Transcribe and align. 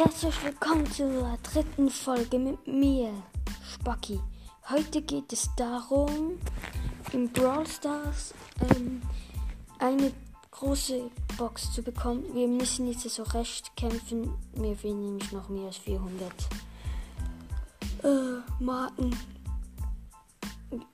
Herzlich 0.00 0.44
willkommen 0.44 0.88
zur 0.92 1.36
dritten 1.42 1.90
Folge 1.90 2.38
mit 2.38 2.68
mir, 2.68 3.12
Spacki. 3.64 4.20
Heute 4.70 5.02
geht 5.02 5.32
es 5.32 5.50
darum, 5.56 6.38
im 7.12 7.28
Brawl 7.32 7.66
Stars 7.66 8.32
ähm, 8.60 9.02
eine 9.80 10.12
große 10.52 11.10
Box 11.36 11.72
zu 11.72 11.82
bekommen. 11.82 12.22
Wir 12.32 12.46
müssen 12.46 12.86
jetzt 12.86 13.10
so 13.10 13.24
recht 13.24 13.74
kämpfen. 13.74 14.32
Mir 14.54 14.76
fehlen 14.76 15.00
nämlich 15.00 15.32
noch 15.32 15.48
mehr 15.48 15.66
als 15.66 15.78
400 15.78 16.32
äh, 18.04 18.62
Marken. 18.62 19.10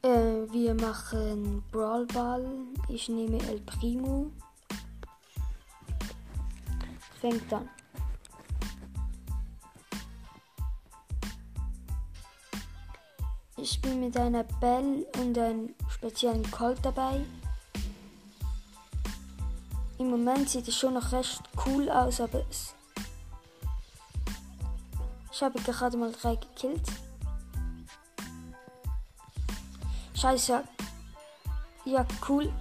Äh, 0.01 0.51
wir 0.51 0.75
machen 0.77 1.63
Brawl 1.71 2.07
Ball. 2.07 2.47
Ich 2.89 3.11
nehme 3.11 3.39
El 3.49 3.61
Primo. 3.61 4.31
Fängt 7.21 7.53
an. 7.53 7.69
Ich 13.65 13.81
bin 13.81 13.99
mit 13.99 14.15
einer 14.19 14.45
Bell 14.45 15.07
und 15.17 15.39
einem 15.39 15.75
speziellen 15.89 16.49
Colt 16.51 16.79
dabei. 16.83 17.25
Im 19.97 20.11
Moment 20.11 20.51
sieht 20.51 20.69
es 20.69 20.77
schon 20.77 20.93
noch 20.93 21.13
recht 21.13 21.41
cool 21.65 21.89
aus, 21.89 22.21
aber 22.21 22.45
es. 22.51 22.75
Ich 25.33 25.43
habe 25.43 25.59
gerade 25.63 25.97
mal 25.97 26.13
drei 26.13 26.37
gekillt. 26.37 26.87
Scheiße. 30.13 30.63
Ja, 31.87 32.07
cool. 32.29 32.53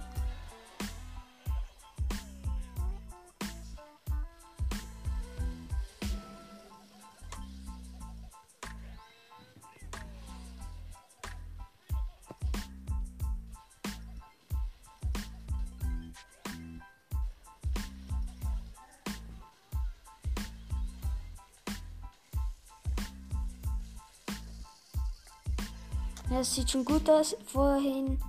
Ja, 26.34 26.40
es 26.40 26.52
sieht 26.52 26.68
schon 26.68 26.84
gut 26.84 27.08
aus. 27.08 27.36
Vorhin, 27.46 28.20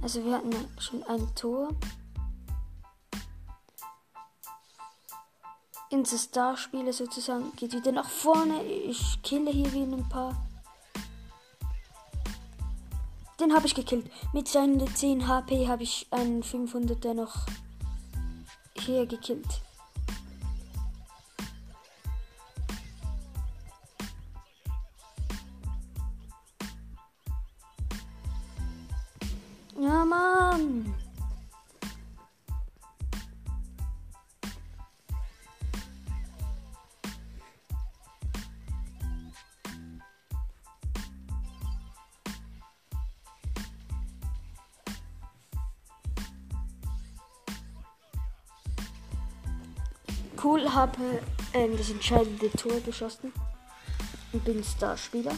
also 0.00 0.24
wir 0.24 0.36
hatten 0.36 0.54
schon 0.78 1.02
ein 1.02 1.34
Tor. 1.34 1.68
Unser 5.90 6.16
Starspieler 6.16 6.94
sozusagen 6.94 7.52
geht 7.56 7.74
wieder 7.74 7.92
nach 7.92 8.08
vorne. 8.08 8.64
Ich 8.64 9.20
kille 9.22 9.50
hier 9.50 9.70
wieder 9.70 9.98
ein 9.98 10.08
paar. 10.08 10.34
Den 13.38 13.54
habe 13.54 13.66
ich 13.66 13.74
gekillt. 13.74 14.10
Mit 14.32 14.48
seinen 14.48 14.86
10 14.94 15.28
HP 15.28 15.68
habe 15.68 15.82
ich 15.82 16.06
einen 16.12 16.42
500er 16.42 17.12
noch 17.12 17.44
hier 18.78 19.04
gekillt. 19.04 19.60
Cool, 50.42 50.72
habe 50.72 51.22
ähm, 51.54 51.76
das 51.76 51.90
entscheidende 51.90 52.50
Tor 52.50 52.80
geschossen 52.80 53.32
und 54.32 54.44
bin 54.44 54.62
Starspieler. 54.62 55.36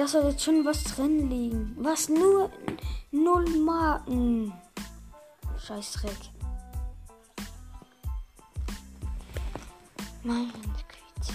Da 0.00 0.08
soll 0.08 0.30
jetzt 0.30 0.42
schon 0.42 0.64
was 0.64 0.82
drin 0.84 1.28
liegen. 1.28 1.76
Was 1.78 2.08
nur 2.08 2.50
null 3.10 3.46
Marken. 3.58 4.50
Scheiß 5.58 5.92
Dreck. 5.92 6.16
Meine 10.22 10.46
Güte. 10.52 11.34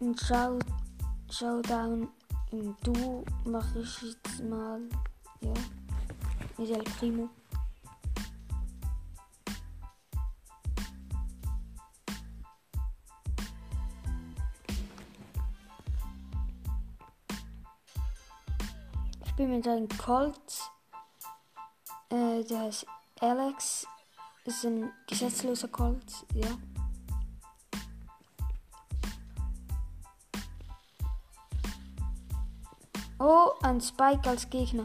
Ein 0.00 0.18
Show 0.18 0.58
Showdown 1.30 2.08
Duo 2.52 3.24
mache 3.46 3.80
ich 3.80 4.02
jetzt 4.02 4.42
mal. 4.44 4.82
Ja. 5.40 5.54
Mit 6.58 6.70
El 6.70 6.82
Primo. 6.82 7.30
Ich 19.24 19.32
bin 19.34 19.50
mit 19.50 19.66
einem 19.66 19.88
Colt. 19.88 20.36
Äh, 22.10 22.44
der 22.44 22.58
heißt 22.58 22.86
Alex. 23.20 23.86
Ist 24.44 24.66
ein 24.66 24.92
gesetzloser 25.06 25.68
Colt, 25.68 26.26
ja. 26.34 26.48
Oh, 33.24 33.52
ein 33.62 33.80
Spike 33.80 34.28
als 34.28 34.50
Gegner. 34.50 34.84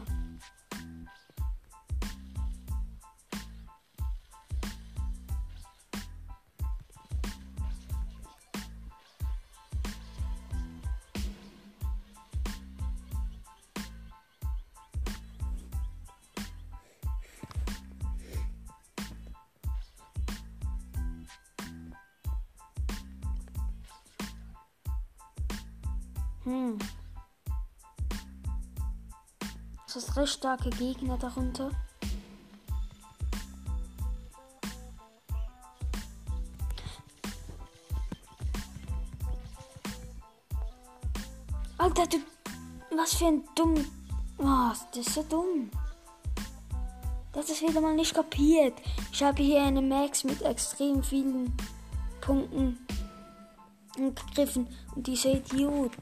Hm. 26.44 26.78
Das 29.88 29.96
ist 29.96 30.16
recht 30.18 30.34
starke 30.34 30.68
Gegner 30.68 31.16
darunter. 31.16 31.70
Alter, 41.78 42.06
du. 42.06 42.18
Was 42.94 43.14
für 43.14 43.28
ein 43.28 43.44
dumm. 43.54 43.82
Was? 44.36 44.84
das 44.90 45.06
ist 45.06 45.14
so 45.14 45.22
dumm. 45.22 45.70
Das 47.32 47.48
ist 47.48 47.62
wieder 47.62 47.80
mal 47.80 47.94
nicht 47.94 48.12
kapiert. 48.12 48.74
Ich 49.10 49.22
habe 49.22 49.42
hier 49.42 49.62
eine 49.62 49.80
Max 49.80 50.22
mit 50.22 50.42
extrem 50.42 51.02
vielen 51.02 51.56
Punkten 52.20 52.78
gegriffen 53.96 54.68
und 54.94 55.06
dieser 55.06 55.30
Idiot. 55.30 55.92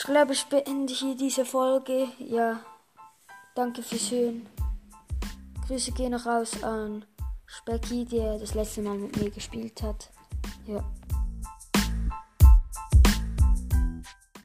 Ich 0.00 0.06
glaube, 0.06 0.32
ich 0.32 0.46
beende 0.46 0.94
hier 0.94 1.14
diese 1.14 1.44
Folge. 1.44 2.08
Ja, 2.18 2.60
danke 3.54 3.82
fürs 3.82 4.10
Hören. 4.10 4.48
Grüße 5.66 5.92
gehen 5.92 6.14
raus 6.14 6.62
an 6.62 7.04
Specky, 7.44 8.06
der 8.06 8.38
das 8.38 8.54
letzte 8.54 8.80
Mal 8.80 8.96
mit 8.96 9.14
mir 9.18 9.30
gespielt 9.30 9.82
hat. 9.82 10.08
Ja. 10.66 10.82